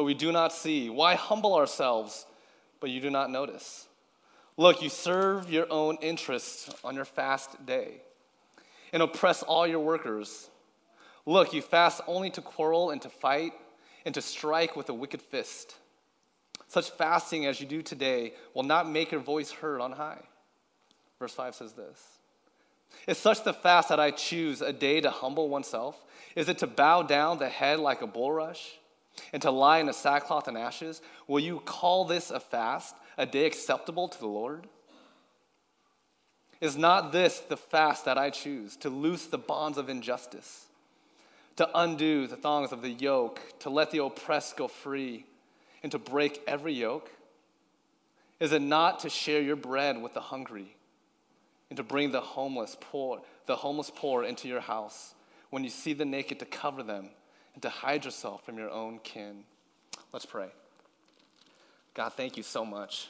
[0.00, 0.88] but we do not see?
[0.88, 2.24] Why humble ourselves,
[2.80, 3.86] but you do not notice?
[4.56, 8.00] Look, you serve your own interests on your fast day
[8.94, 10.48] and oppress all your workers.
[11.26, 13.52] Look, you fast only to quarrel and to fight
[14.06, 15.76] and to strike with a wicked fist.
[16.66, 20.22] Such fasting as you do today will not make your voice heard on high.
[21.18, 22.02] Verse 5 says this
[23.06, 26.02] Is such the fast that I choose a day to humble oneself?
[26.34, 28.78] Is it to bow down the head like a bulrush
[29.32, 31.00] and to lie in a sackcloth and ashes?
[31.26, 34.66] Will you call this a fast, a day acceptable to the Lord?
[36.60, 40.66] Is not this the fast that I choose, to loose the bonds of injustice,
[41.56, 45.24] to undo the thongs of the yoke, to let the oppressed go free,
[45.82, 47.10] and to break every yoke?
[48.40, 50.76] Is it not to share your bread with the hungry,
[51.70, 55.14] and to bring the homeless poor, the homeless poor into your house,
[55.48, 57.08] when you see the naked to cover them,
[57.54, 59.44] and to hide yourself from your own kin?
[60.12, 60.48] Let's pray.
[61.94, 63.08] God, thank you so much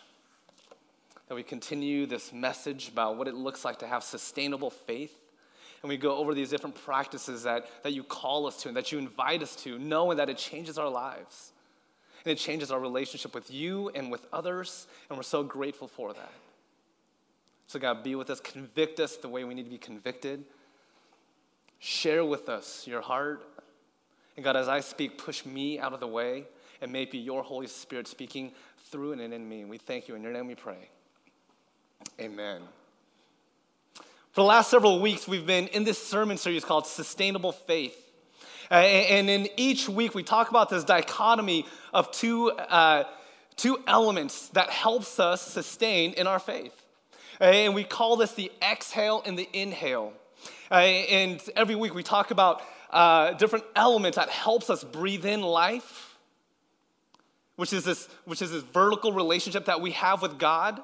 [1.29, 5.17] that we continue this message about what it looks like to have sustainable faith.
[5.83, 8.91] And we go over these different practices that, that you call us to and that
[8.91, 11.53] you invite us to, knowing that it changes our lives.
[12.25, 14.89] And it changes our relationship with you and with others.
[15.09, 16.33] And we're so grateful for that.
[17.69, 20.45] So, God, be with us, convict us the way we need to be convicted.
[21.79, 23.47] Share with us your heart.
[24.37, 26.45] And God, as I speak, push me out of the way.
[26.81, 28.53] And may it be your Holy Spirit speaking
[28.91, 29.61] through and in me.
[29.61, 30.15] And we thank you.
[30.15, 30.89] In your name we pray.
[32.19, 32.63] Amen.
[34.33, 37.97] For the last several weeks, we've been in this sermon series called Sustainable Faith.
[38.71, 43.03] Uh, and in each week, we talk about this dichotomy of two, uh,
[43.57, 46.73] two elements that helps us sustain in our faith.
[47.41, 50.13] Uh, and we call this the exhale and the inhale.
[50.71, 55.43] Uh, and every week, we talk about uh, different elements that helps us breathe in
[55.43, 56.19] life,
[57.57, 60.83] which is this, which is this vertical relationship that we have with God.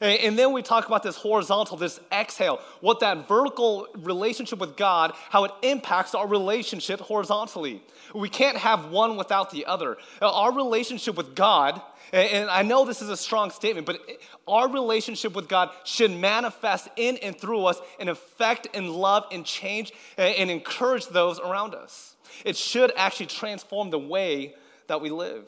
[0.00, 5.12] And then we talk about this horizontal, this exhale, what that vertical relationship with God,
[5.30, 7.82] how it impacts our relationship horizontally.
[8.14, 9.96] We can't have one without the other.
[10.20, 11.80] Uh, our relationship with God,
[12.12, 14.00] and I know this is a strong statement, but
[14.46, 19.46] our relationship with God should manifest in and through us and affect and love and
[19.46, 22.16] change and encourage those around us.
[22.44, 24.54] It should actually transform the way
[24.88, 25.44] that we live.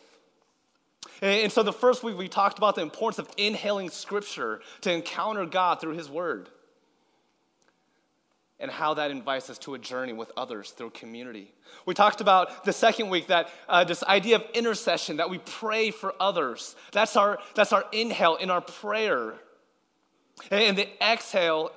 [1.23, 5.47] And so the first week we talked about the importance of inhaling scripture to encounter
[5.47, 6.49] God through his word
[8.59, 11.53] and how that invites us to a journey with others through community.
[11.87, 15.91] We talked about the second week that uh, this idea of intercession, that we pray
[15.91, 16.77] for others.
[16.93, 19.35] That's our, that's our inhale in our prayer.
[20.51, 21.73] And the exhale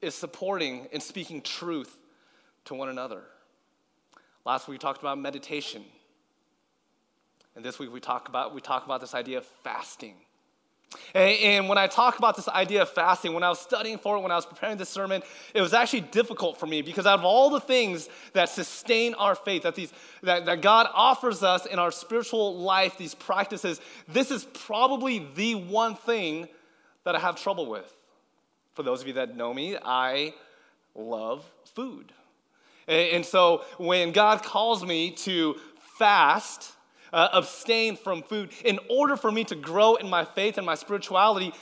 [0.00, 1.94] is supporting and speaking truth
[2.66, 3.22] to one another.
[4.44, 5.84] Last week we talked about meditation
[7.56, 10.14] and this week we talk about we talk about this idea of fasting.
[11.14, 14.16] And, and when I talk about this idea of fasting, when I was studying for
[14.16, 15.22] it, when I was preparing this sermon,
[15.54, 19.36] it was actually difficult for me because out of all the things that sustain our
[19.36, 24.32] faith, that, these, that, that God offers us in our spiritual life, these practices, this
[24.32, 26.48] is probably the one thing
[27.04, 27.96] that I have trouble with.
[28.74, 30.34] For those of you that know me, I
[30.96, 32.12] love food.
[32.88, 35.56] And, and so when God calls me to
[35.98, 36.72] fast,
[37.12, 38.50] uh, abstain from food.
[38.64, 41.52] In order for me to grow in my faith and my spirituality,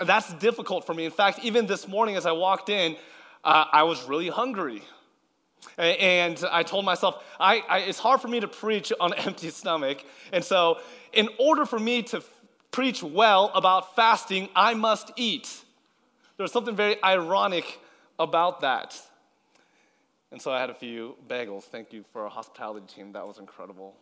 [0.00, 1.04] that's difficult for me.
[1.04, 2.96] In fact, even this morning as I walked in,
[3.44, 4.82] uh, I was really hungry.
[5.78, 9.50] And I told myself, I, I, it's hard for me to preach on an empty
[9.50, 10.04] stomach.
[10.32, 10.80] And so,
[11.12, 12.30] in order for me to f-
[12.70, 15.64] preach well about fasting, I must eat.
[16.36, 17.80] There's something very ironic
[18.18, 19.00] about that.
[20.30, 21.62] And so I had a few bagels.
[21.62, 23.12] Thank you for our hospitality team.
[23.12, 23.94] That was incredible.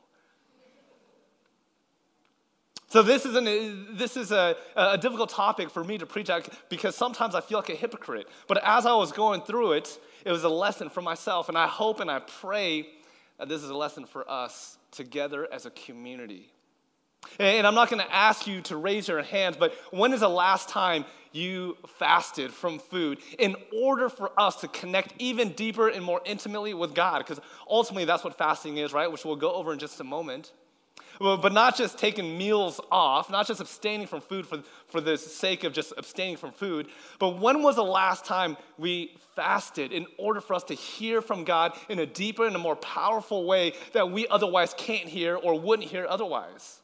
[2.92, 6.46] So this is, an, this is a, a difficult topic for me to preach at
[6.68, 8.28] because sometimes I feel like a hypocrite.
[8.46, 11.48] But as I was going through it, it was a lesson for myself.
[11.48, 12.86] And I hope and I pray
[13.38, 16.52] that this is a lesson for us together as a community.
[17.38, 20.28] And I'm not going to ask you to raise your hands, but when is the
[20.28, 26.04] last time you fasted from food in order for us to connect even deeper and
[26.04, 27.20] more intimately with God?
[27.20, 29.10] Because ultimately, that's what fasting is, right?
[29.10, 30.52] Which we'll go over in just a moment.
[31.20, 35.64] But not just taking meals off, not just abstaining from food for, for the sake
[35.64, 36.88] of just abstaining from food,
[37.18, 41.44] but when was the last time we fasted in order for us to hear from
[41.44, 45.58] God in a deeper and a more powerful way that we otherwise can't hear or
[45.58, 46.80] wouldn't hear otherwise?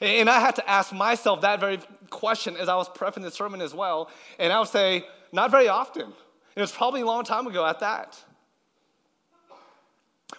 [0.00, 1.78] And I had to ask myself that very
[2.10, 4.10] question as I was prepping the sermon as well.
[4.38, 6.12] And I would say, not very often.
[6.56, 8.18] It was probably a long time ago at that.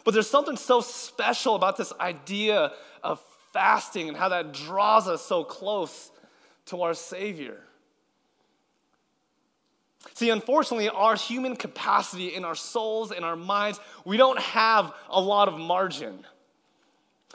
[0.03, 2.71] But there's something so special about this idea
[3.03, 3.21] of
[3.53, 6.11] fasting and how that draws us so close
[6.67, 7.61] to our Savior.
[10.13, 15.19] See, unfortunately, our human capacity in our souls, in our minds, we don't have a
[15.19, 16.25] lot of margin.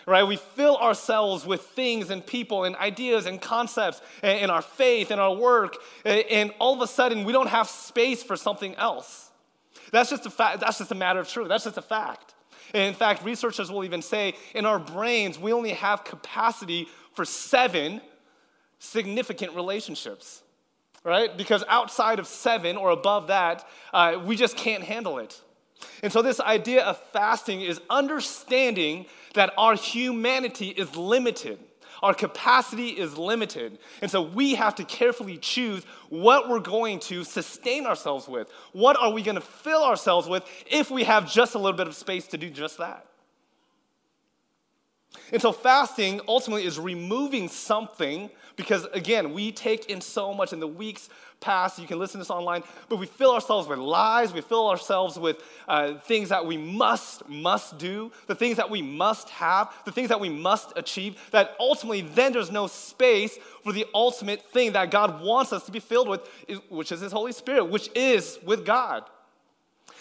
[0.06, 0.22] Right?
[0.22, 5.20] We fill ourselves with things and people and ideas and concepts and, our faith and
[5.20, 9.30] our work, and all of a sudden we don't have space for something else.
[9.92, 11.48] That's just a fact, that's just a matter of truth.
[11.48, 12.34] That's just a fact.
[12.74, 17.24] And in fact, researchers will even say in our brains, we only have capacity for
[17.24, 18.00] seven
[18.78, 20.42] significant relationships
[21.04, 21.36] right?
[21.36, 25.40] Because outside of seven or above that, uh, we just can't handle it.
[26.02, 31.58] And so, this idea of fasting is understanding that our humanity is limited.
[32.02, 33.78] Our capacity is limited.
[34.00, 38.50] And so we have to carefully choose what we're going to sustain ourselves with.
[38.72, 41.86] What are we going to fill ourselves with if we have just a little bit
[41.86, 43.06] of space to do just that?
[45.32, 50.60] And so fasting ultimately is removing something because, again, we take in so much in
[50.60, 51.08] the weeks
[51.40, 51.78] past.
[51.78, 54.32] You can listen to this online, but we fill ourselves with lies.
[54.32, 58.82] We fill ourselves with uh, things that we must, must do, the things that we
[58.82, 63.72] must have, the things that we must achieve, that ultimately then there's no space for
[63.72, 66.28] the ultimate thing that God wants us to be filled with,
[66.68, 69.04] which is His Holy Spirit, which is with God.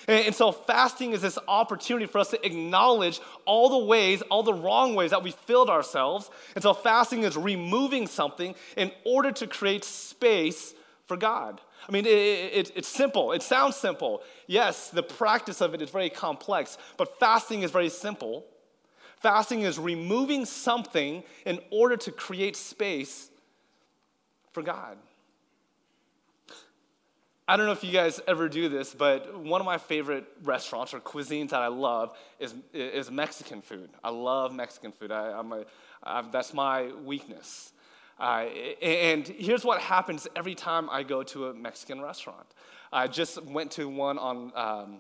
[0.08, 4.54] And, so fasting is this opportunity for us to acknowledge all the ways, all the
[4.54, 6.30] wrong ways that we filled ourselves.
[6.56, 10.74] And so fasting is removing something in order to create space
[11.06, 11.62] for God.
[11.88, 13.32] I mean, it, it, it's simple.
[13.32, 14.22] It sounds simple.
[14.48, 18.46] Yes, the practice of it is very complex, but fasting is very simple.
[19.18, 23.30] Fasting is removing something in order to create space
[24.52, 24.98] for God.
[27.50, 30.94] I don't know if you guys ever do this, but one of my favorite restaurants
[30.94, 33.90] or cuisines that I love is, is Mexican food.
[34.04, 35.12] I love Mexican food.
[35.12, 35.66] I, am a,
[36.04, 37.74] I'm, that's my weakness.
[38.20, 38.46] Uh,
[38.84, 42.46] and here's what happens every time I go to a Mexican restaurant.
[42.94, 44.98] I just went to one on um,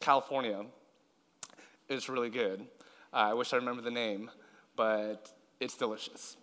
[0.00, 0.64] California.
[1.88, 2.66] It's really good.
[3.12, 4.32] Uh, I wish I remember the name,
[4.74, 6.36] but it's delicious.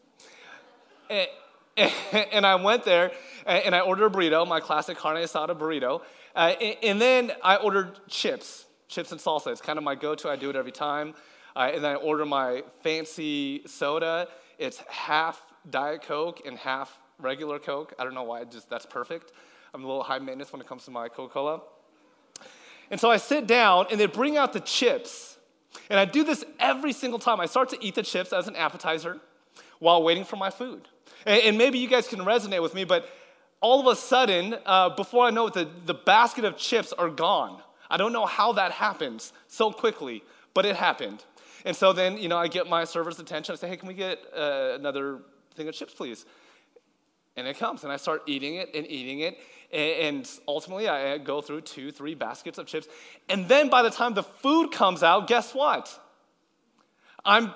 [1.77, 1.91] And,
[2.31, 3.11] and I went there
[3.45, 6.01] and I ordered a burrito, my classic carne asada burrito.
[6.35, 6.53] Uh,
[6.83, 9.47] and then I ordered chips, chips and salsa.
[9.47, 10.29] It's kind of my go to.
[10.29, 11.13] I do it every time.
[11.55, 14.27] Uh, and then I order my fancy soda.
[14.57, 17.93] It's half Diet Coke and half regular Coke.
[17.99, 19.33] I don't know why, just that's perfect.
[19.73, 21.61] I'm a little high maintenance when it comes to my Coca Cola.
[22.89, 25.37] And so I sit down and they bring out the chips.
[25.89, 27.39] And I do this every single time.
[27.39, 29.19] I start to eat the chips as an appetizer
[29.79, 30.89] while waiting for my food.
[31.25, 33.09] And, and maybe you guys can resonate with me, but
[33.61, 37.09] all of a sudden, uh, before I know it, the, the basket of chips are
[37.09, 37.61] gone.
[37.89, 40.23] I don't know how that happens so quickly,
[40.53, 41.23] but it happened.
[41.63, 43.53] And so then, you know, I get my server's attention.
[43.53, 45.19] I say, hey, can we get uh, another
[45.55, 46.25] thing of chips, please?
[47.37, 49.37] And it comes, and I start eating it and eating it.
[49.71, 52.87] And ultimately, I go through two, three baskets of chips.
[53.29, 55.97] And then by the time the food comes out, guess what?
[57.23, 57.53] I'm,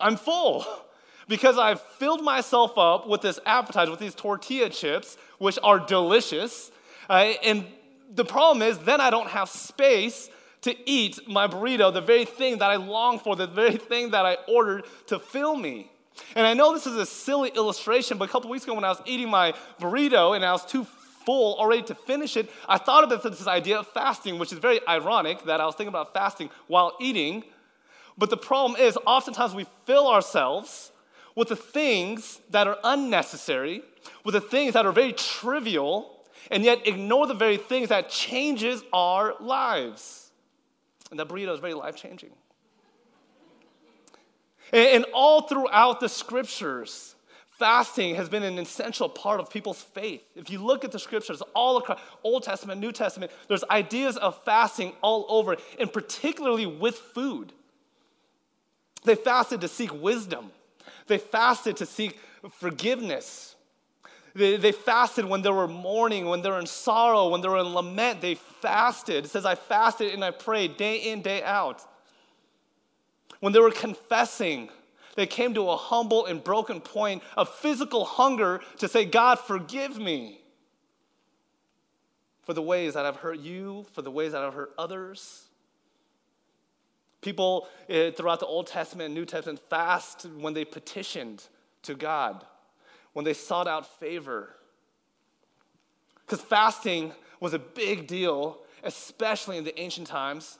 [0.00, 0.66] I'm full
[1.28, 6.70] because I've filled myself up with this appetizer, with these tortilla chips, which are delicious.
[7.08, 7.66] Uh, and
[8.14, 10.30] the problem is, then I don't have space
[10.62, 14.26] to eat my burrito, the very thing that I long for, the very thing that
[14.26, 15.90] I ordered to fill me.
[16.34, 18.88] And I know this is a silly illustration, but a couple weeks ago when I
[18.88, 20.84] was eating my burrito and I was too
[21.24, 24.80] full already to finish it, I thought about this idea of fasting, which is very
[24.88, 27.44] ironic that I was thinking about fasting while eating.
[28.16, 30.90] But the problem is, oftentimes we fill ourselves
[31.38, 33.80] with the things that are unnecessary,
[34.24, 36.18] with the things that are very trivial,
[36.50, 40.32] and yet ignore the very things that changes our lives.
[41.12, 42.30] And that burrito is very life changing.
[44.72, 47.14] And, all throughout the scriptures,
[47.52, 50.22] fasting has been an essential part of people's faith.
[50.34, 54.42] If you look at the scriptures, all across Old Testament, New Testament, there's ideas of
[54.44, 57.52] fasting all over, and particularly with food.
[59.04, 60.50] They fasted to seek wisdom.
[61.08, 62.18] They fasted to seek
[62.50, 63.56] forgiveness.
[64.34, 67.58] They, they fasted when they were mourning, when they were in sorrow, when they were
[67.58, 68.20] in lament.
[68.20, 69.24] They fasted.
[69.24, 71.82] It says, I fasted and I prayed day in, day out.
[73.40, 74.68] When they were confessing,
[75.16, 79.98] they came to a humble and broken point of physical hunger to say, God, forgive
[79.98, 80.40] me
[82.42, 85.47] for the ways that I've hurt you, for the ways that I've hurt others.
[87.20, 91.44] People uh, throughout the Old Testament and New Testament fast when they petitioned
[91.82, 92.44] to God,
[93.12, 94.54] when they sought out favor.
[96.24, 100.58] Because fasting was a big deal, especially in the ancient times.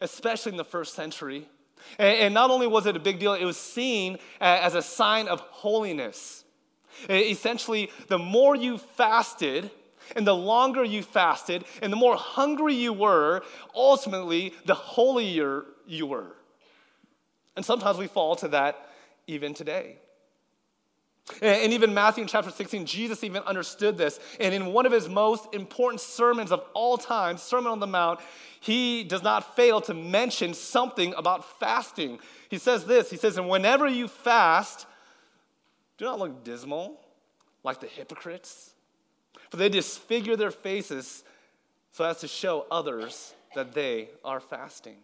[0.00, 1.48] especially in the first century.
[1.98, 5.40] And, not only was it a big deal, it was seen as a sign of
[5.40, 6.44] holiness.
[7.08, 9.70] Essentially, the more you fasted,
[10.14, 13.42] and the longer you fasted, and the more hungry you were,
[13.74, 16.36] ultimately, the holier you were.
[17.56, 18.90] And sometimes we fall to that
[19.26, 19.96] even today.
[21.42, 24.20] And even Matthew in chapter 16, Jesus even understood this.
[24.38, 28.20] And in one of his most important sermons of all time, Sermon on the Mount,
[28.60, 32.20] he does not fail to mention something about fasting.
[32.48, 34.86] He says this He says, And whenever you fast,
[35.98, 37.00] do not look dismal
[37.64, 38.72] like the hypocrites,
[39.50, 41.24] for they disfigure their faces
[41.90, 44.96] so as to show others that they are fasting.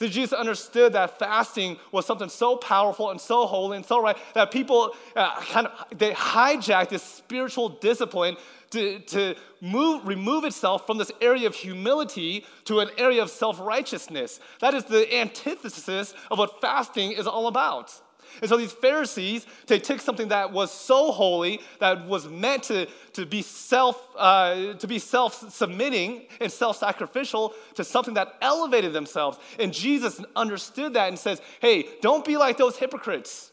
[0.00, 4.16] So Jesus understood that fasting was something so powerful and so holy and so right
[4.34, 8.36] that people uh, kind of they hijacked this spiritual discipline
[8.70, 14.40] to, to move, remove itself from this area of humility to an area of self-righteousness.
[14.60, 17.92] That is the antithesis of what fasting is all about.
[18.40, 22.86] And so these Pharisees, they took something that was so holy, that was meant to,
[23.12, 29.38] to be self uh, to be self-submitting and self-sacrificial, to something that elevated themselves.
[29.58, 33.52] And Jesus understood that and says, "Hey, don't be like those hypocrites.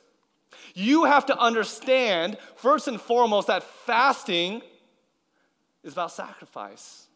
[0.73, 4.61] You have to understand first and foremost that fasting
[5.83, 7.07] is about sacrifice."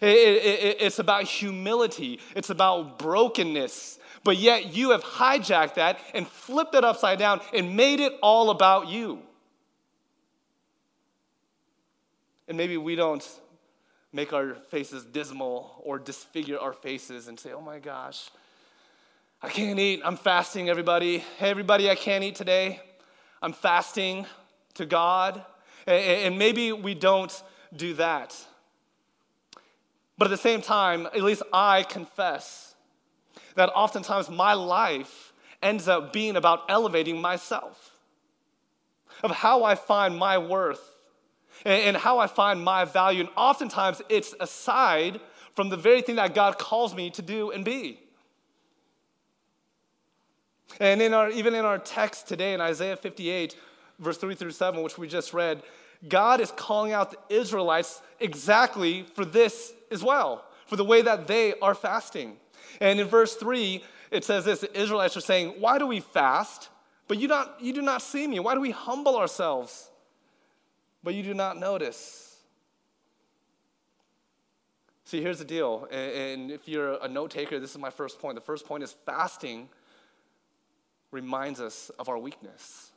[0.00, 2.20] It, it, it, it's about humility.
[2.36, 3.98] It's about brokenness.
[4.22, 8.50] But yet you have hijacked that and flipped it upside down and made it all
[8.50, 9.20] about you.
[12.46, 13.26] And maybe we don't
[14.12, 18.30] make our faces dismal or disfigure our faces and say, oh my gosh,
[19.40, 20.02] I can't eat.
[20.04, 21.18] I'm fasting, everybody.
[21.38, 22.80] Hey, everybody, I can't eat today.
[23.40, 24.26] I'm fasting
[24.74, 25.42] to God.
[25.86, 27.42] And maybe we don't
[27.74, 28.36] do that.
[30.18, 32.69] But at the same time, at least I confess
[33.60, 37.92] that oftentimes my life ends up being about elevating myself,
[39.22, 40.80] of how I find my worth
[41.66, 43.20] and, how I find my value.
[43.20, 45.20] And oftentimes it's aside
[45.54, 48.00] from the very thing that God calls me to do and be.
[50.78, 53.56] And in our, even in our text today in Isaiah 58,
[53.98, 55.62] verse 3 through 7, which we just read,
[56.08, 61.26] God is calling out the Israelites exactly for this as well, for the way that
[61.26, 62.38] they are fasting.
[62.80, 66.68] And in verse 3, it says this the Israelites are saying, Why do we fast?
[67.08, 68.38] But you, not, you do not see me.
[68.38, 69.90] Why do we humble ourselves?
[71.02, 72.36] But you do not notice.
[75.04, 75.88] See, here's the deal.
[75.90, 78.36] And if you're a note taker, this is my first point.
[78.36, 79.68] The first point is fasting
[81.10, 82.90] reminds us of our weakness.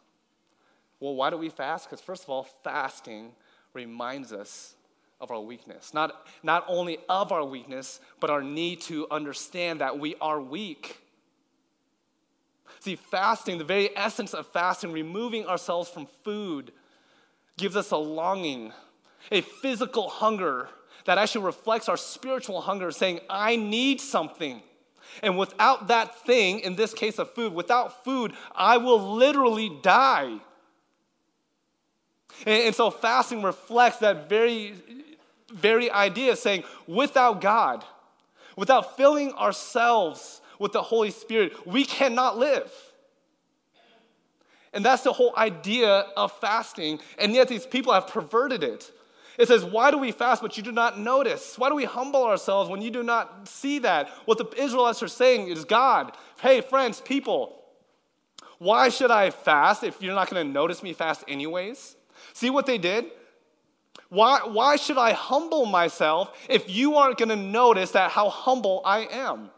[1.00, 1.90] Well, why do we fast?
[1.90, 3.32] Because, first of all, fasting
[3.74, 4.76] reminds us
[5.22, 5.94] of our weakness.
[5.94, 11.00] Not, not only of our weakness, but our need to understand that we are weak.
[12.80, 16.72] See, fasting, the very essence of fasting, removing ourselves from food,
[17.58, 18.74] gives us a longing,
[19.32, 20.68] a physical hunger
[21.06, 24.62] that actually reflects our spiritual hunger, saying, I need something.
[25.22, 30.40] And without that thing, in this case of food, without food, I will literally die.
[32.46, 34.76] And, and so fasting reflects that very
[35.54, 37.86] very idea saying, without God,
[38.56, 42.72] without filling ourselves with the Holy Spirit, we cannot live.
[44.74, 47.00] And that's the whole idea of fasting.
[47.20, 48.92] And yet these people have perverted it.
[49.38, 51.58] It says, Why do we fast but you do not notice?
[51.58, 54.10] Why do we humble ourselves when you do not see that?
[54.26, 57.62] What the Israelites are saying is, God, hey, friends, people,
[58.58, 61.96] why should I fast if you're not going to notice me fast anyways?
[62.32, 63.06] See what they did?
[64.10, 68.82] Why, why should I humble myself if you aren't going to notice that how humble
[68.86, 69.50] I am?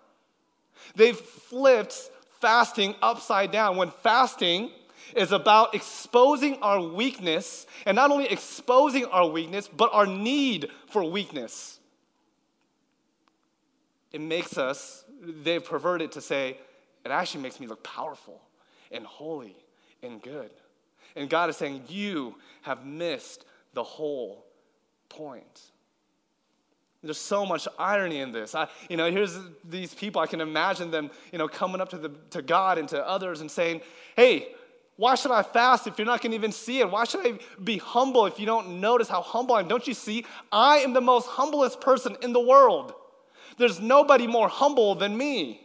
[0.95, 4.71] They've flipped fasting upside down when fasting
[5.15, 11.03] is about exposing our weakness, and not only exposing our weakness, but our need for
[11.03, 11.79] weakness.
[14.11, 16.57] It makes us, they've perverted to say,
[17.03, 18.41] it actually makes me look powerful
[18.91, 19.55] and holy
[20.01, 20.49] and good.
[21.15, 24.45] And God is saying, You have missed the whole
[25.09, 25.61] point.
[27.03, 28.55] There's so much irony in this.
[28.55, 30.21] I, you know, here's these people.
[30.21, 33.41] I can imagine them, you know, coming up to, the, to God and to others
[33.41, 33.81] and saying,
[34.15, 34.47] "Hey,
[34.97, 36.89] why should I fast if you're not going to even see it?
[36.89, 39.67] Why should I be humble if you don't notice how humble I am?
[39.67, 40.25] Don't you see?
[40.51, 42.93] I am the most humblest person in the world.
[43.57, 45.61] There's nobody more humble than me.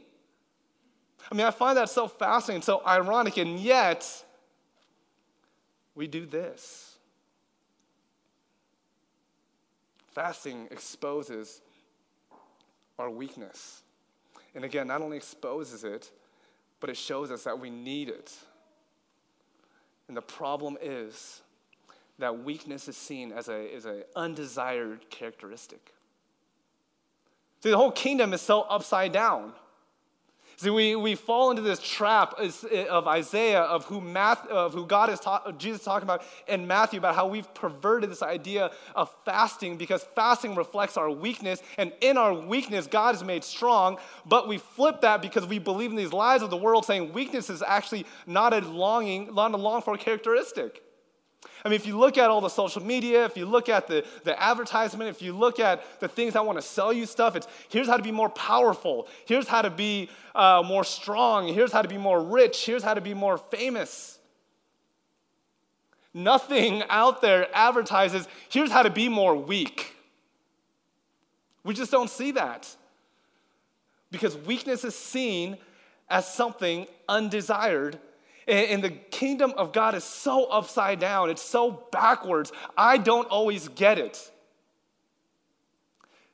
[1.31, 4.25] I mean, I find that so fascinating, so ironic, and yet
[5.95, 6.97] we do this.
[10.13, 11.61] Fasting exposes
[12.99, 13.83] our weakness.
[14.55, 16.11] And again, not only exposes it,
[16.81, 18.33] but it shows us that we need it.
[20.09, 21.43] And the problem is
[22.19, 25.95] that weakness is seen as an as a undesired characteristic.
[27.63, 29.53] See, the whole kingdom is so upside down.
[30.61, 35.09] See, we, we fall into this trap of Isaiah of who, Math, of who God
[35.09, 39.11] is ta- Jesus is talking about in Matthew about how we've perverted this idea of
[39.25, 43.97] fasting because fasting reflects our weakness, and in our weakness, God is made strong.
[44.27, 47.49] But we flip that because we believe in these lies of the world saying weakness
[47.49, 50.83] is actually not a longing, not a long for characteristic.
[51.65, 54.05] I mean, if you look at all the social media, if you look at the,
[54.25, 57.47] the advertisement, if you look at the things that want to sell you stuff, it's
[57.69, 61.83] here's how to be more powerful, here's how to be uh, more strong, here's how
[61.83, 64.19] to be more rich, here's how to be more famous.
[66.13, 69.95] Nothing out there advertises, here's how to be more weak.
[71.63, 72.75] We just don't see that.
[74.11, 75.57] Because weakness is seen
[76.09, 77.99] as something undesired
[78.51, 82.53] and the kingdom of God is so upside down, it's so backwards.
[82.77, 84.31] I don't always get it.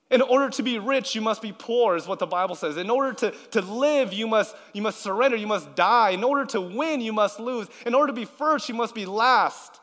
[0.08, 2.76] In order to be rich, you must be poor, is what the Bible says.
[2.76, 6.10] In order to, to live, you must, you must surrender, you must die.
[6.10, 7.66] In order to win, you must lose.
[7.84, 9.80] In order to be first, you must be last.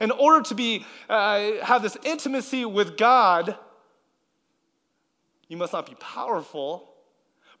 [0.00, 3.56] In order to be, uh, have this intimacy with God,
[5.46, 6.92] you must not be powerful,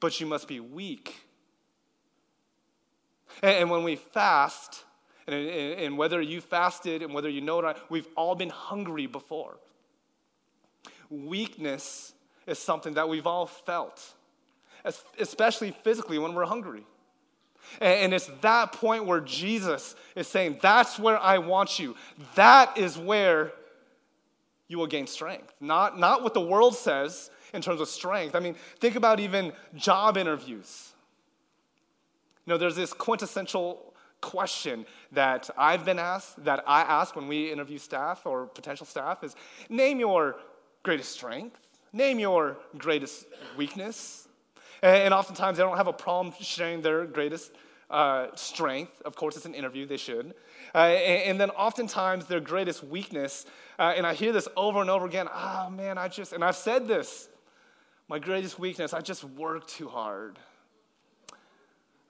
[0.00, 1.14] but you must be weak.
[3.42, 4.84] And, when we fast,
[5.26, 8.50] and, and, whether you fasted and whether you know it or not, we've all been
[8.50, 9.56] hungry before.
[11.10, 12.14] Weakness
[12.46, 14.14] is something that we've all felt,
[15.18, 16.84] especially physically when we're hungry.
[17.80, 21.96] And it's that point where Jesus is saying, That's where I want you.
[22.34, 23.52] That is where
[24.68, 25.52] you will gain strength.
[25.60, 28.34] Not, not what the world says in terms of strength.
[28.34, 30.92] I mean, think about even job interviews.
[32.46, 37.52] You know, there's this quintessential question that I've been asked, that I ask when we
[37.52, 39.36] interview staff or potential staff is
[39.68, 40.36] name your
[40.82, 41.58] greatest strength,
[41.92, 43.26] name your greatest
[43.56, 44.28] weakness.
[44.82, 47.52] And oftentimes they don't have a problem sharing their greatest
[47.90, 49.02] uh, strength.
[49.04, 50.34] Of course, it's an interview, they should.
[50.74, 53.44] Uh, and, and, then oftentimes their greatest weakness,
[53.78, 56.56] uh, and I hear this over and over again oh man, I just, and I've
[56.56, 57.28] said this,
[58.08, 60.38] my greatest weakness, I just work too hard.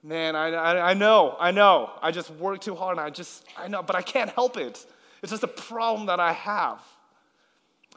[0.03, 1.91] Man, I, I, I know, I know.
[2.01, 4.85] I just work too hard and I just, I know, but I can't help it.
[5.21, 6.81] It's just a problem that I have.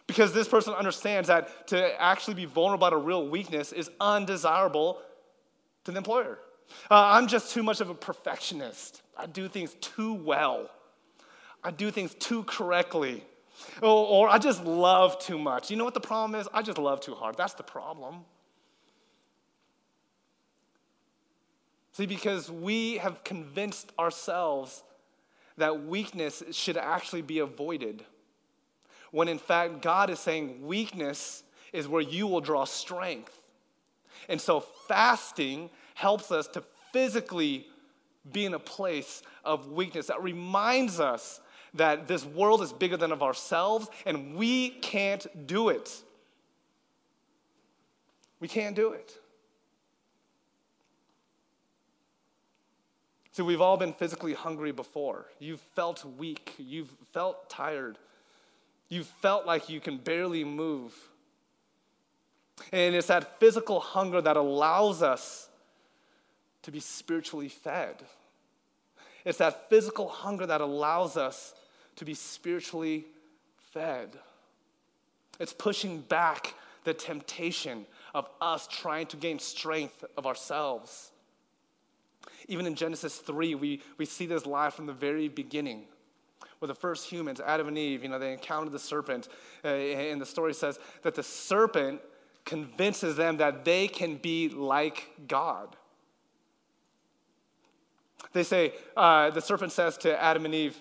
[0.06, 5.00] Because this person understands that to actually be vulnerable to real weakness is undesirable
[5.84, 6.38] to the employer.
[6.88, 9.02] Uh, I'm just too much of a perfectionist.
[9.16, 10.70] I do things too well,
[11.64, 13.24] I do things too correctly.
[13.82, 15.70] Or, or I just love too much.
[15.70, 16.46] You know what the problem is?
[16.52, 17.36] I just love too hard.
[17.36, 18.24] That's the problem.
[21.96, 24.82] See, because we have convinced ourselves
[25.56, 28.04] that weakness should actually be avoided.
[29.12, 33.40] When in fact, God is saying weakness is where you will draw strength.
[34.28, 37.66] And so, fasting helps us to physically
[38.30, 41.40] be in a place of weakness that reminds us
[41.72, 46.02] that this world is bigger than of ourselves and we can't do it.
[48.38, 49.18] We can't do it.
[53.36, 55.26] So we've all been physically hungry before.
[55.40, 56.54] You've felt weak.
[56.56, 57.98] You've felt tired.
[58.88, 60.94] You've felt like you can barely move.
[62.72, 65.50] And it's that physical hunger that allows us
[66.62, 67.96] to be spiritually fed.
[69.26, 71.52] It's that physical hunger that allows us
[71.96, 73.04] to be spiritually
[73.74, 74.16] fed.
[75.38, 81.10] It's pushing back the temptation of us trying to gain strength of ourselves.
[82.48, 85.84] Even in Genesis 3, we, we see this lie from the very beginning.
[86.58, 89.28] Where the first humans, Adam and Eve, you know, they encountered the serpent.
[89.64, 92.00] Uh, and the story says that the serpent
[92.44, 95.76] convinces them that they can be like God.
[98.32, 100.80] They say, uh, the serpent says to Adam and Eve,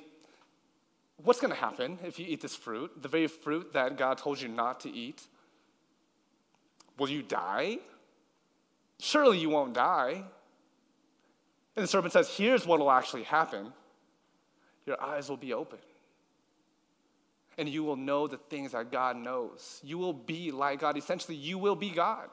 [1.23, 4.39] What's going to happen if you eat this fruit, the very fruit that God told
[4.39, 5.23] you not to eat?
[6.97, 7.79] Will you die?
[8.99, 10.23] Surely you won't die.
[11.75, 13.73] And the serpent says, Here's what will actually happen
[14.85, 15.79] your eyes will be open.
[17.57, 19.79] And you will know the things that God knows.
[19.83, 20.97] You will be like God.
[20.97, 22.29] Essentially, you will be God.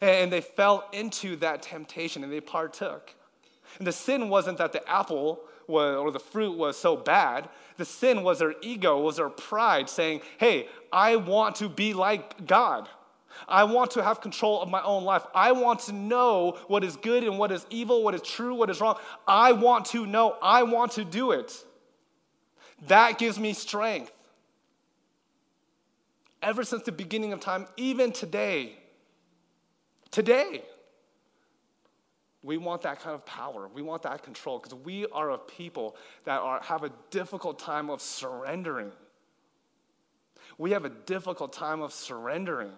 [0.00, 3.14] And they fell into that temptation and they partook.
[3.78, 7.48] And the sin wasn't that the apple was, or the fruit was so bad.
[7.76, 12.46] The sin was their ego, was their pride saying, Hey, I want to be like
[12.46, 12.88] God.
[13.48, 15.24] I want to have control of my own life.
[15.34, 18.70] I want to know what is good and what is evil, what is true, what
[18.70, 18.98] is wrong.
[19.26, 20.36] I want to know.
[20.42, 21.64] I want to do it.
[22.88, 24.12] That gives me strength.
[26.42, 28.76] Ever since the beginning of time, even today,
[30.10, 30.62] today,
[32.42, 33.68] we want that kind of power.
[33.72, 37.88] We want that control because we are a people that are, have a difficult time
[37.88, 38.92] of surrendering.
[40.58, 42.72] We have a difficult time of surrendering.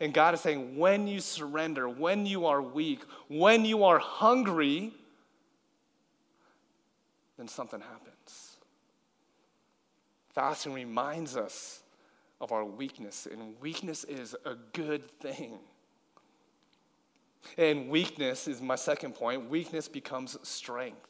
[0.00, 4.92] And God is saying, when you surrender, when you are weak, when you are hungry,
[7.36, 8.56] then something happens.
[10.34, 11.82] Fasting reminds us
[12.40, 15.58] of our weakness, and weakness is a good thing.
[17.56, 19.50] And weakness is my second point.
[19.50, 21.08] Weakness becomes strength.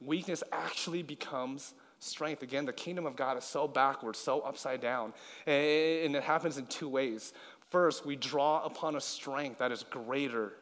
[0.00, 2.42] Weakness actually becomes strength.
[2.42, 5.12] Again, the kingdom of God is so backwards, so upside down.
[5.46, 7.32] And it happens in two ways.
[7.70, 10.54] First, we draw upon a strength that is greater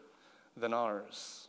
[0.57, 1.49] than ours.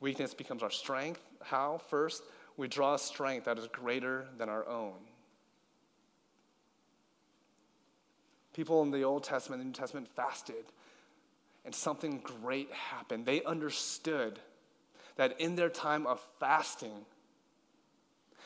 [0.00, 1.20] Weakness becomes our strength.
[1.42, 1.80] How?
[1.88, 2.22] First,
[2.56, 4.94] we draw a strength that is greater than our own.
[8.54, 10.64] People in the Old Testament and New Testament fasted,
[11.64, 13.26] and something great happened.
[13.26, 14.38] They understood
[15.16, 17.04] that in their time of fasting,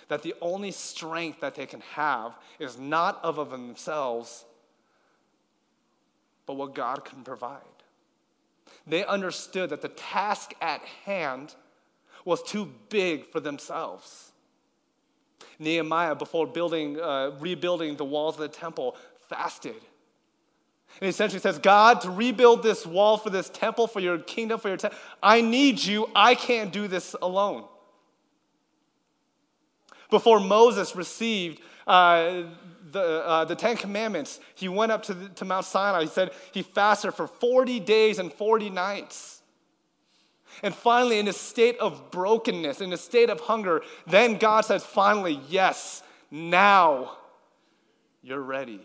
[0.09, 4.45] that the only strength that they can have is not of themselves,
[6.51, 7.61] but what God can provide.
[8.85, 11.55] They understood that the task at hand
[12.25, 14.33] was too big for themselves.
[15.61, 18.97] Nehemiah, before building, uh, rebuilding the walls of the temple,
[19.29, 19.77] fasted.
[19.77, 24.59] And he essentially says, God, to rebuild this wall for this temple, for your kingdom,
[24.59, 26.09] for your temple, I need you.
[26.17, 27.63] I can't do this alone.
[30.11, 32.43] Before Moses received uh,
[32.91, 36.03] the, uh, the Ten Commandments, he went up to, the, to Mount Sinai.
[36.03, 39.43] He said he fasted for 40 days and 40 nights.
[40.63, 44.85] And finally, in a state of brokenness, in a state of hunger, then God says,
[44.85, 47.17] finally, yes, now
[48.23, 48.81] you're ready.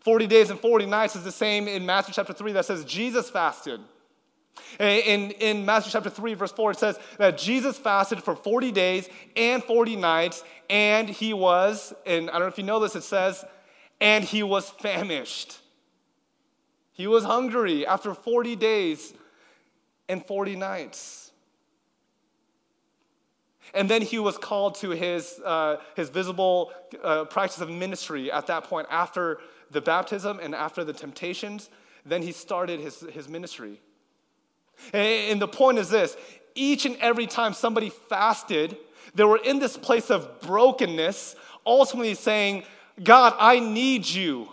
[0.00, 3.30] 40 days and 40 nights is the same in Matthew chapter 3 that says Jesus
[3.30, 3.80] fasted.
[4.78, 9.08] In, in Matthew chapter 3, verse 4, it says that Jesus fasted for 40 days
[9.36, 13.02] and 40 nights, and he was, and I don't know if you know this, it
[13.02, 13.44] says,
[14.00, 15.58] and he was famished.
[16.92, 19.14] He was hungry after 40 days
[20.08, 21.32] and 40 nights.
[23.74, 28.46] And then he was called to his, uh, his visible uh, practice of ministry at
[28.48, 29.38] that point after
[29.70, 31.70] the baptism and after the temptations.
[32.04, 33.80] Then he started his, his ministry.
[34.92, 36.16] And the point is this
[36.54, 38.76] each and every time somebody fasted,
[39.14, 42.64] they were in this place of brokenness, ultimately saying,
[43.02, 44.48] God, I need you.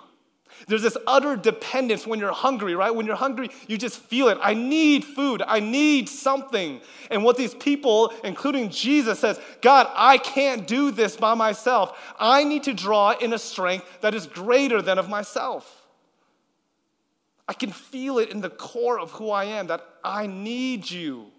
[0.68, 2.94] There's this utter dependence when you're hungry, right?
[2.94, 4.38] When you're hungry, you just feel it.
[4.42, 5.42] I need food.
[5.46, 6.82] I need something.
[7.10, 11.98] And what these people, including Jesus, says, God, I can't do this by myself.
[12.20, 15.79] I need to draw in a strength that is greater than of myself.
[17.50, 21.32] I can feel it in the core of who I am that I need you.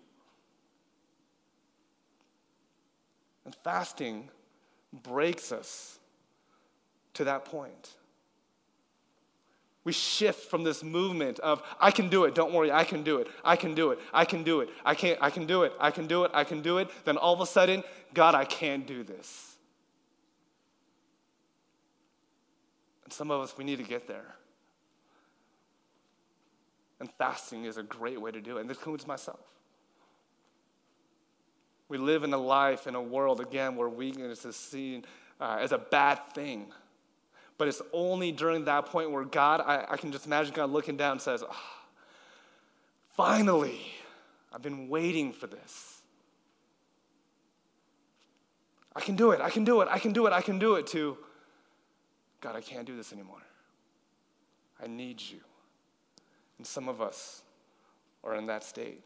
[3.44, 4.28] And fasting
[4.92, 6.00] breaks us
[7.14, 7.90] to that point.
[9.84, 13.18] We shift from this movement of, I can do it, don't worry, I can do
[13.18, 15.72] it, I can do it, I can do it, I can't, I can do it,
[15.78, 16.88] I can do it, I can do it.
[17.04, 19.54] Then all of a sudden, God, I can't do this.
[23.04, 24.34] And some of us, we need to get there.
[27.00, 28.60] And fasting is a great way to do it.
[28.60, 29.40] And this includes myself.
[31.88, 35.04] We live in a life, in a world, again, where weakness is seen
[35.40, 36.66] uh, as a bad thing.
[37.58, 40.96] But it's only during that point where God, I, I can just imagine God looking
[40.96, 41.56] down and says, oh,
[43.20, 43.78] Finally,
[44.50, 46.00] I've been waiting for this.
[48.96, 50.76] I can do it, I can do it, I can do it, I can do
[50.76, 51.18] it, to
[52.40, 53.42] God, I can't do this anymore.
[54.82, 55.40] I need you.
[56.60, 57.40] And some of us
[58.22, 59.00] are in that state.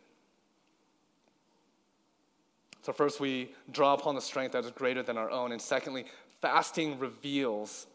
[2.83, 5.53] So, first, we draw upon the strength that is greater than our own.
[5.53, 6.07] And secondly,
[6.41, 7.87] fasting reveals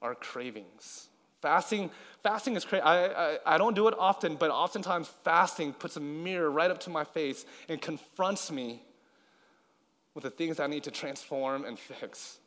[0.00, 1.10] our cravings.
[1.42, 1.90] Fasting,
[2.22, 2.80] fasting is crazy.
[2.80, 6.80] I, I, I, don't do it often, but oftentimes fasting puts a mirror right up
[6.80, 8.80] to my face and confronts me
[10.14, 12.38] with the things I need to transform and fix.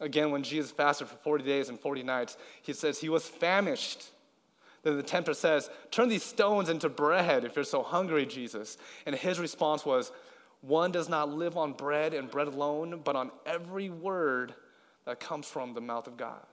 [0.00, 4.12] Again, when Jesus fasted for 40 days and 40 nights, he says he was famished.
[4.86, 8.78] Then the tempter says, Turn these stones into bread if you're so hungry, Jesus.
[9.04, 10.12] And his response was,
[10.60, 14.54] One does not live on bread and bread alone, but on every word
[15.04, 16.46] that comes from the mouth of God.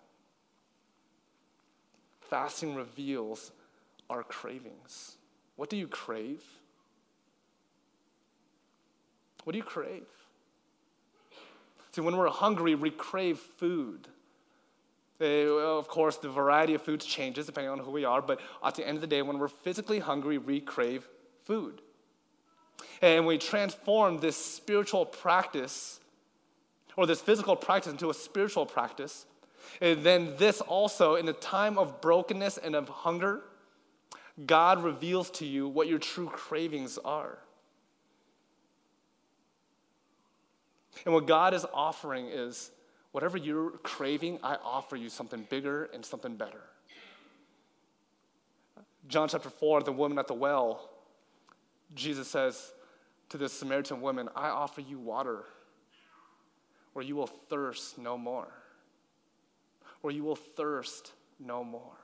[2.22, 3.52] fasting reveals
[4.10, 5.18] our cravings.
[5.56, 6.42] What do you crave?
[9.44, 10.08] What do you crave?
[11.92, 14.08] See, when we're hungry, we crave food.
[15.22, 18.76] Uh, of course, the variety of foods changes depending on who we are, but at
[18.76, 21.08] the end of the day, when we're physically hungry, we crave
[21.46, 21.82] food.
[23.02, 26.00] And we transform this spiritual practice
[26.98, 29.26] or this physical practice into a spiritual practice.
[29.82, 33.42] And then, this also, in a time of brokenness and of hunger,
[34.46, 37.38] God reveals to you what your true cravings are.
[41.06, 42.72] And what God is offering is
[43.14, 46.62] whatever you're craving, I offer you something bigger and something better.
[49.08, 50.90] John chapter 4, the woman at the well,
[51.94, 52.74] Jesus says
[53.30, 55.46] to this Samaritan woman, I offer you water
[56.94, 58.48] where you will thirst no more.
[60.02, 61.98] Where you will thirst no more.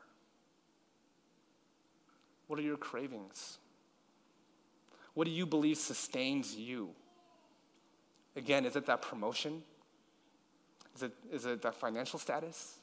[2.47, 3.57] What are your cravings?
[5.15, 6.91] What do you believe sustains you?
[8.35, 9.63] Again, is it that promotion?
[10.99, 12.75] Is it, is it that financial status?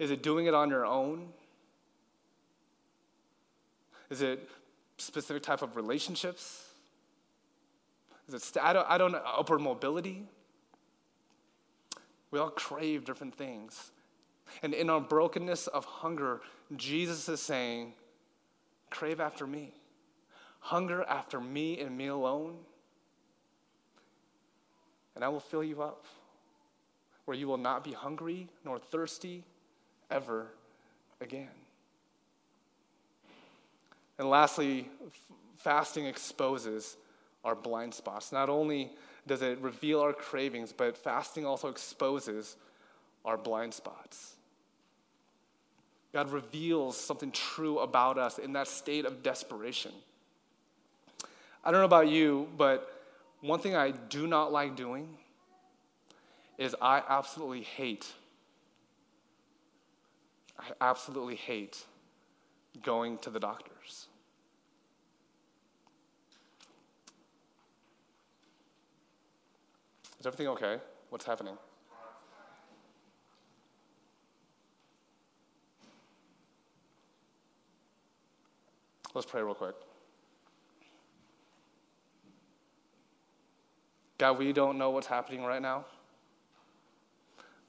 [0.00, 1.28] Is it doing it on your own?
[4.10, 4.48] Is it
[4.98, 6.66] specific type of relationships?
[8.26, 10.24] Is it, st- I, don't, I don't know, upward mobility?
[12.32, 13.92] We all crave different things.
[14.64, 16.40] And in our brokenness of hunger,
[16.74, 17.92] Jesus is saying,
[18.90, 19.74] crave after me.
[20.58, 22.56] Hunger after me and me alone.
[25.14, 26.04] And I will fill you up,
[27.24, 29.44] where you will not be hungry nor thirsty
[30.10, 30.46] ever
[31.20, 31.48] again.
[34.18, 34.88] And lastly,
[35.56, 36.96] fasting exposes
[37.44, 38.32] our blind spots.
[38.32, 38.90] Not only
[39.26, 42.56] does it reveal our cravings, but fasting also exposes
[43.24, 44.34] our blind spots.
[46.12, 49.92] God reveals something true about us in that state of desperation.
[51.64, 52.92] I don't know about you, but
[53.40, 55.08] one thing I do not like doing
[56.62, 58.12] is I absolutely hate,
[60.56, 61.84] I absolutely hate
[62.84, 64.06] going to the doctors.
[70.20, 70.78] Is everything okay?
[71.10, 71.58] What's happening?
[79.14, 79.74] Let's pray real quick.
[84.18, 85.84] God, we don't know what's happening right now,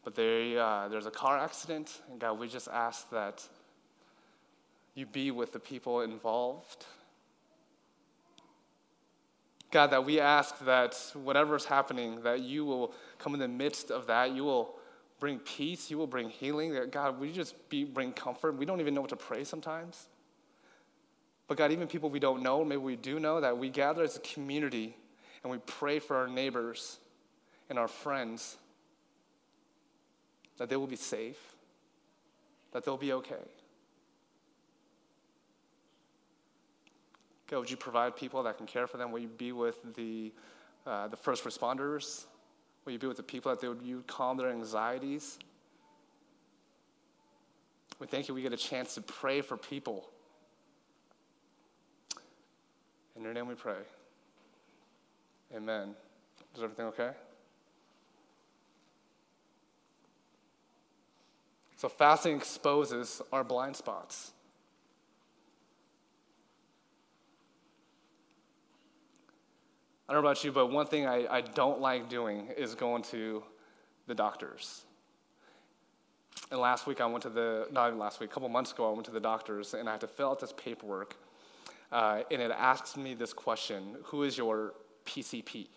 [0.03, 3.47] but there, uh, there's a car accident, and God, we just ask that
[4.95, 6.85] you be with the people involved.
[9.71, 14.05] God, that we ask that whatever's happening, that you will come in the midst of
[14.07, 14.31] that.
[14.31, 14.75] You will
[15.19, 15.89] bring peace.
[15.89, 16.77] You will bring healing.
[16.91, 18.55] God, we just be, bring comfort.
[18.55, 20.07] We don't even know what to pray sometimes.
[21.47, 24.15] But God, even people we don't know, maybe we do know, that we gather as
[24.15, 24.95] a community
[25.43, 26.99] and we pray for our neighbors
[27.69, 28.57] and our friends
[30.57, 31.55] that they will be safe,
[32.71, 33.35] that they'll be okay.
[37.47, 39.11] God, would you provide people that can care for them?
[39.11, 40.31] Will you be with the,
[40.87, 42.25] uh, the first responders?
[42.85, 45.39] Will you be with the people that they would, you calm their anxieties?
[47.99, 50.09] We thank you we get a chance to pray for people
[53.15, 53.77] in your name we pray.
[55.55, 55.95] Amen.
[56.55, 57.11] Is everything okay?
[61.83, 64.31] So, fasting exposes our blind spots.
[70.07, 73.03] I don't know about you, but one thing I, I don't like doing is going
[73.11, 73.43] to
[74.07, 74.85] the doctors.
[76.51, 78.89] And last week I went to the, not even last week, a couple months ago,
[78.89, 81.17] I went to the doctors and I had to fill out this paperwork
[81.91, 84.73] uh, and it asks me this question Who is your
[85.05, 85.67] PCP?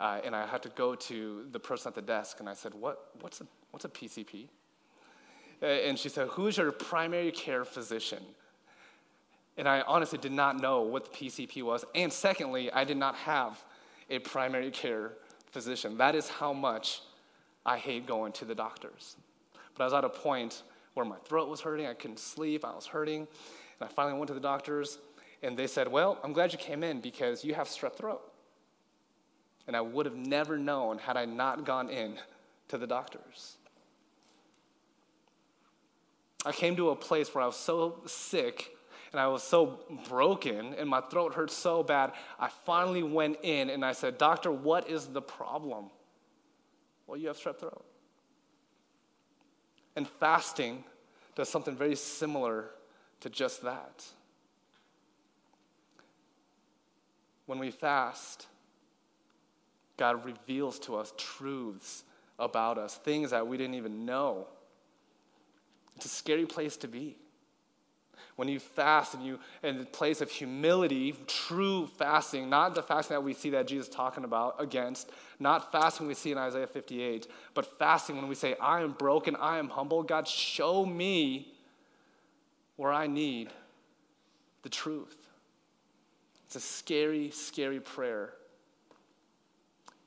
[0.00, 2.74] Uh, and I had to go to the person at the desk and I said,
[2.74, 4.48] what, what's, a, what's a PCP?
[5.64, 8.22] Uh, and she said, Who is your primary care physician?
[9.56, 11.84] And I honestly did not know what the PCP was.
[11.94, 13.64] And secondly, I did not have
[14.10, 15.12] a primary care
[15.52, 15.96] physician.
[15.96, 17.00] That is how much
[17.64, 19.16] I hate going to the doctors.
[19.74, 22.74] But I was at a point where my throat was hurting, I couldn't sleep, I
[22.74, 23.20] was hurting.
[23.20, 24.98] And I finally went to the doctors,
[25.42, 28.20] and they said, Well, I'm glad you came in because you have strep throat.
[29.66, 32.18] And I would have never known had I not gone in
[32.68, 33.56] to the doctors.
[36.44, 38.76] I came to a place where I was so sick
[39.12, 42.12] and I was so broken and my throat hurt so bad.
[42.38, 45.86] I finally went in and I said, Doctor, what is the problem?
[47.06, 47.84] Well, you have strep throat.
[49.96, 50.84] And fasting
[51.34, 52.70] does something very similar
[53.20, 54.04] to just that.
[57.46, 58.46] When we fast,
[59.96, 62.04] God reveals to us truths
[62.38, 64.48] about us, things that we didn't even know.
[65.96, 67.16] It's a scary place to be.
[68.36, 73.14] When you fast and you in the place of humility, true fasting, not the fasting
[73.14, 77.28] that we see that Jesus talking about against, not fasting we see in Isaiah 58,
[77.54, 80.02] but fasting when we say, I am broken, I am humble.
[80.02, 81.54] God, show me
[82.76, 83.50] where I need
[84.62, 85.16] the truth.
[86.46, 88.32] It's a scary, scary prayer.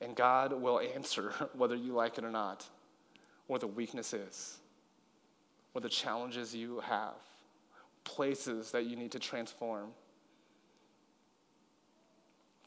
[0.01, 2.67] And God will answer whether you like it or not,
[3.47, 4.57] or the weakness is,
[5.79, 7.15] the challenges you have,
[8.03, 9.89] places that you need to transform.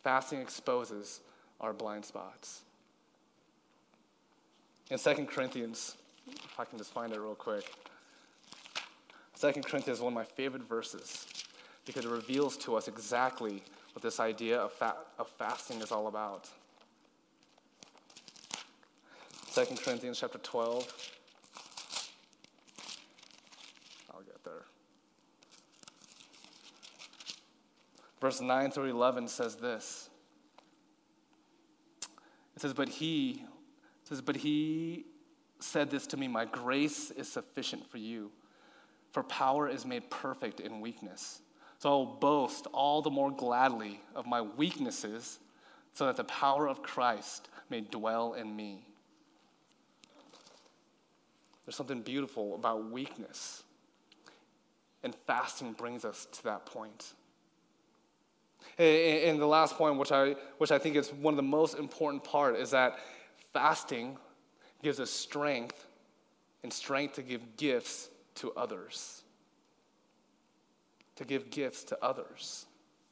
[0.02, 1.20] Fasting exposes
[1.60, 2.62] our blind spots.
[4.90, 5.96] In 2 Corinthians,
[6.26, 7.64] if I can just find it real quick.
[9.40, 11.26] 2 Corinthians is one of my favorite verses
[11.86, 16.08] because it reveals to us exactly what this idea of, fa- of fasting is all
[16.08, 16.48] about.
[19.54, 21.10] 2 Corinthians chapter 12.
[24.12, 24.62] I'll get there.
[28.20, 30.10] Verse 9 through 11 says this.
[32.54, 33.44] It says, But he,
[34.04, 35.06] says, But he
[35.58, 38.30] said this to me, My grace is sufficient for you
[39.12, 41.42] for power is made perfect in weakness.
[41.78, 45.38] So I will boast all the more gladly of my weaknesses,
[45.94, 48.84] so that the power of Christ may dwell in me.
[51.64, 53.62] There's something beautiful about weakness,
[55.02, 57.14] and fasting brings us to that point.
[58.78, 62.24] And the last point, which I, which I think is one of the most important
[62.24, 62.98] part, is that
[63.52, 64.16] fasting
[64.82, 65.86] gives us strength
[66.62, 69.22] and strength to give gifts to others,
[71.16, 72.66] to give gifts to others.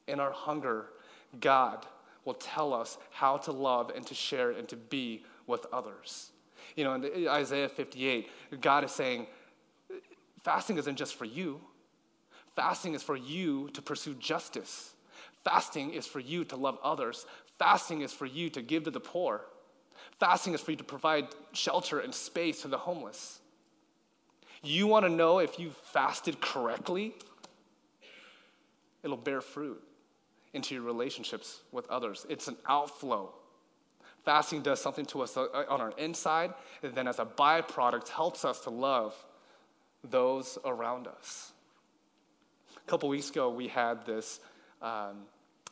[0.06, 0.87] In our hunger,
[1.38, 1.84] God
[2.24, 6.30] will tell us how to love and to share and to be with others.
[6.76, 8.28] You know, in Isaiah 58,
[8.61, 9.26] God is saying,
[10.42, 11.61] fasting isn't just for you.
[12.54, 14.94] Fasting is for you to pursue justice.
[15.48, 17.24] Fasting is for you to love others.
[17.58, 19.46] Fasting is for you to give to the poor.
[20.20, 23.40] Fasting is for you to provide shelter and space to the homeless.
[24.62, 27.14] You want to know if you've fasted correctly?
[29.02, 29.82] It'll bear fruit
[30.52, 32.26] into your relationships with others.
[32.28, 33.32] It's an outflow.
[34.26, 38.61] Fasting does something to us on our inside, and then as a byproduct, helps us
[38.61, 39.14] to love
[40.04, 41.52] those around us.
[42.76, 44.40] A couple weeks ago, we had this
[44.82, 45.22] um,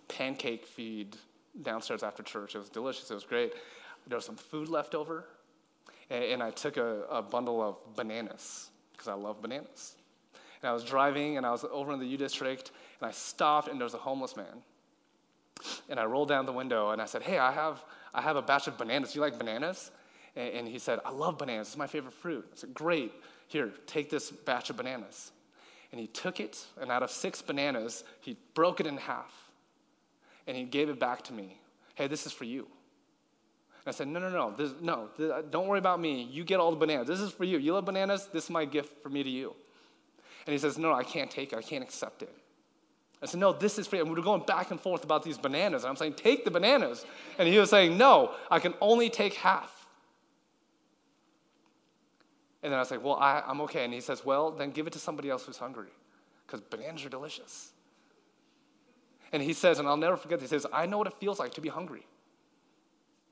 [0.08, 1.16] pancake feed
[1.62, 2.54] downstairs after church.
[2.54, 3.52] It was delicious, it was great.
[4.06, 5.24] There was some food left over,
[6.10, 9.96] and, I took a, a bundle of bananas because I love bananas.
[10.62, 13.68] And I was driving and I was over in the U District and I stopped
[13.68, 14.62] and there was a homeless man.
[15.88, 18.42] And I rolled down the window and I said, Hey, I have, I have a
[18.42, 19.12] batch of bananas.
[19.12, 19.90] Do you like bananas?
[20.34, 21.68] And, and he said, I love bananas.
[21.68, 22.46] It's my favorite fruit.
[22.52, 23.12] I said, Great.
[23.48, 25.32] Here, take this batch of bananas.
[25.92, 29.45] And he took it, and out of six bananas, he broke it in half.
[30.46, 31.58] And he gave it back to me.
[31.94, 32.66] Hey, this is for you.
[33.84, 36.22] And I said, no, no, no, this, no, this, uh, don't worry about me.
[36.22, 37.06] You get all the bananas.
[37.06, 37.58] This is for you.
[37.58, 38.28] You love bananas?
[38.32, 39.54] This is my gift for me to you.
[40.46, 41.58] And he says, no, I can't take it.
[41.58, 42.34] I can't accept it.
[43.22, 44.02] I said, no, this is for you.
[44.02, 45.82] And we were going back and forth about these bananas.
[45.82, 47.04] And I'm saying, take the bananas.
[47.38, 49.86] And he was saying, no, I can only take half.
[52.62, 53.84] And then I was like, well, I, I'm okay.
[53.84, 55.90] And he says, well, then give it to somebody else who's hungry
[56.46, 57.70] because bananas are delicious.
[59.32, 61.52] And he says, and I'll never forget he says, I know what it feels like
[61.54, 62.06] to be hungry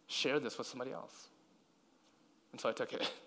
[0.07, 1.28] share this with somebody else.
[2.52, 3.11] And so I took it.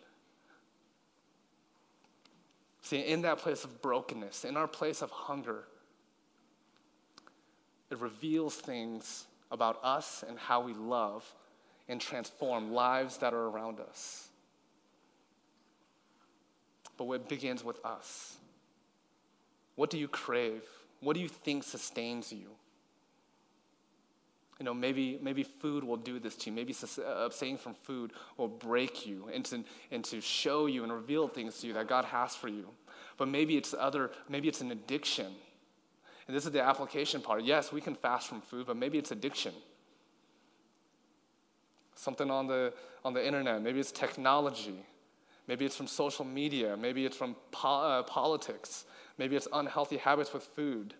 [2.82, 5.66] See, in that place of brokenness, in our place of hunger,
[7.90, 11.26] it reveals things about us and how we love
[11.90, 14.30] and transform lives that are around us.
[16.98, 18.38] But it begins with us.
[19.76, 20.64] What do you crave?
[21.00, 22.50] What do you think sustains you?
[24.60, 26.56] You know, maybe, maybe food will do this to you.
[26.56, 30.92] Maybe uh, abstaining from food will break you and to, and to show you and
[30.92, 32.68] reveal things to you that God has for you.
[33.18, 35.28] But maybe it's other, maybe it's an addiction.
[36.28, 37.44] And this is the application part.
[37.44, 39.54] Yes, we can fast from food, but maybe it's addiction.
[41.96, 42.74] Something on the,
[43.06, 43.62] on the internet.
[43.62, 44.86] Maybe it's technology.
[45.48, 46.76] Maybe it's from social media.
[46.78, 48.86] Maybe it's from po- uh, politics.
[49.18, 50.94] Maybe it's unhealthy habits with food.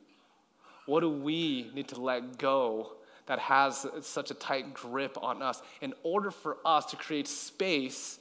[0.86, 2.94] What do we need to let go
[3.26, 8.20] that has such a tight grip on us in order for us to create space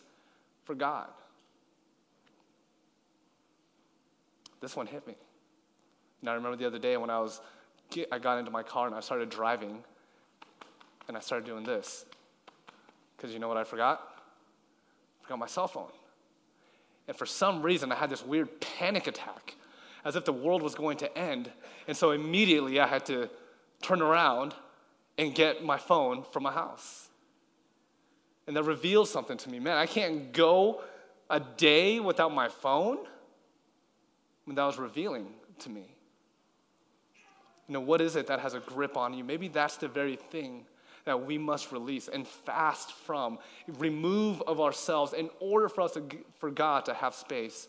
[0.64, 1.06] for God.
[4.60, 5.14] this one hit me.
[6.20, 7.40] And I remember the other day when I was,
[8.10, 9.84] I got into my car and I started driving,
[11.06, 12.04] and I started doing this.
[13.16, 14.00] Because you know what I forgot?
[15.20, 15.90] I forgot my cell phone.
[17.08, 19.54] And for some reason, I had this weird panic attack,
[20.04, 21.50] as if the world was going to end.
[21.86, 23.28] And so immediately I had to
[23.82, 24.54] turn around
[25.18, 27.08] and get my phone from my house.
[28.46, 29.58] And that revealed something to me.
[29.58, 30.82] Man, I can't go
[31.30, 32.98] a day without my phone.
[34.46, 35.26] Mean, that was revealing
[35.60, 35.92] to me.
[37.68, 39.24] You know, what is it that has a grip on you?
[39.24, 40.66] Maybe that's the very thing
[41.06, 43.38] that we must release and fast from,
[43.78, 46.02] remove of ourselves in order for us to,
[46.38, 47.68] for God to have space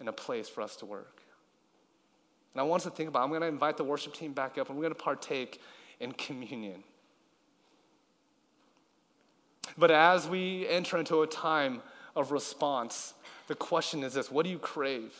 [0.00, 1.20] and a place for us to work.
[2.54, 4.56] And I want us to think about, I'm going to invite the worship team back
[4.58, 5.60] up and we're going to partake
[6.00, 6.82] in communion.
[9.76, 11.82] But as we enter into a time
[12.16, 13.12] of response,
[13.46, 15.14] the question is this what do you crave?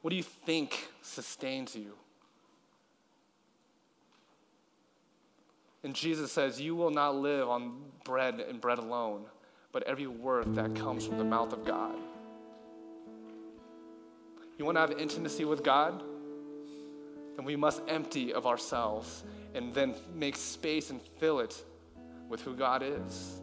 [0.00, 1.92] What do you think sustains you?
[5.82, 9.24] And Jesus says, You will not live on bread and bread alone,
[9.72, 11.94] but every word that comes from the mouth of God.
[14.58, 16.02] You want to have intimacy with God?
[17.36, 19.24] Then we must empty of ourselves
[19.54, 21.64] and then make space and fill it
[22.28, 23.40] with who God is.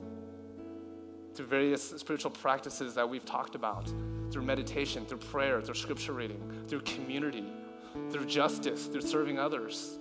[1.33, 3.91] Through various spiritual practices that we've talked about,
[4.31, 7.45] through meditation, through prayer, through scripture reading, through community,
[8.11, 9.97] through justice, through serving others.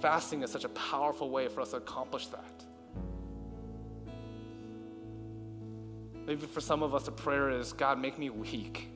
[0.00, 2.64] Fasting is such a powerful way for us to accomplish that.
[6.26, 8.88] Maybe for some of us, the prayer is God, make me weak.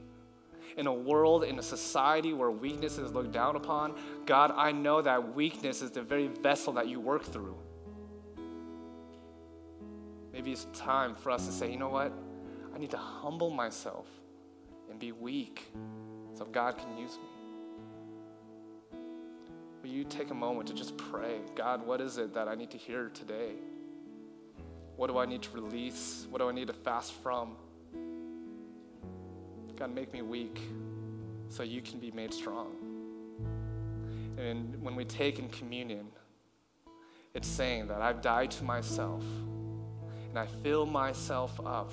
[0.77, 3.95] In a world, in a society where weakness is looked down upon,
[4.27, 7.57] God, I know that weakness is the very vessel that you work through.
[10.33, 12.13] Maybe it's time for us to say, you know what?
[12.75, 14.07] I need to humble myself
[14.91, 15.63] and be weak
[16.35, 17.32] so God can use me.
[19.83, 21.41] Will you take a moment to just pray?
[21.57, 23.55] God, what is it that I need to hear today?
[24.97, 26.27] What do I need to release?
[26.31, 27.57] What do I need to fast from?
[29.77, 30.61] God, make me weak
[31.49, 32.77] so you can be made strong.
[34.39, 36.07] And when we take in communion,
[37.35, 39.25] it's saying that I've died to myself
[40.29, 41.93] and I fill myself up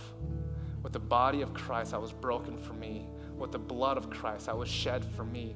[0.84, 4.46] with the body of Christ that was broken for me, with the blood of Christ
[4.46, 5.56] that was shed for me.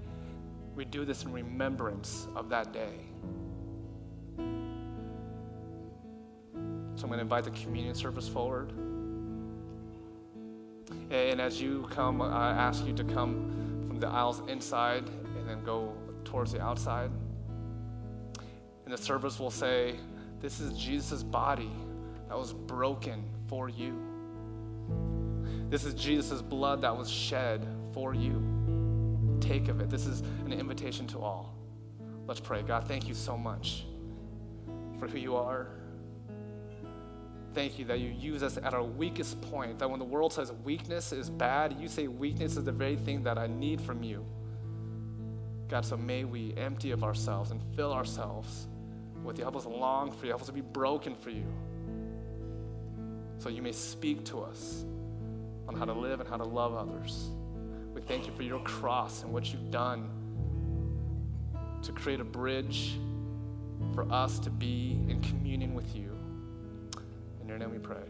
[0.76, 2.96] We do this in remembrance of that day.
[6.96, 8.72] So I'm going to invite the communion service forward.
[11.12, 15.08] And as you come, I ask you to come from the aisles inside
[15.38, 15.94] and then go
[16.24, 17.12] towards the outside.
[18.86, 19.96] And the service will say,
[20.40, 21.72] This is Jesus' body
[22.30, 23.96] that was broken for you.
[25.70, 28.63] This is Jesus' blood that was shed for you.
[29.44, 29.90] Take of it.
[29.90, 31.54] This is an invitation to all.
[32.28, 32.62] Let's pray.
[32.62, 33.84] God, thank you so much
[34.98, 35.68] for who you are.
[37.54, 39.80] Thank you that you use us at our weakest point.
[39.80, 43.22] That when the world says weakness is bad, you say weakness is the very thing
[43.24, 44.26] that I need from you.
[45.68, 48.68] God, so may we empty of ourselves and fill ourselves
[49.26, 49.44] with you.
[49.44, 50.32] Help us long for you.
[50.32, 51.46] Help us to be broken for you
[53.40, 54.86] so you may speak to us
[55.68, 57.30] on how to live and how to love others.
[58.08, 60.10] Thank you for your cross and what you've done
[61.84, 62.98] to create a bridge
[63.94, 66.18] for us to be in communion with you.
[67.42, 68.04] In your name we pray.